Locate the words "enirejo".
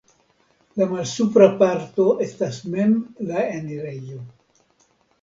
3.61-4.23